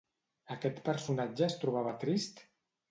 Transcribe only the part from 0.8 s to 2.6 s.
personatge es trobava trist?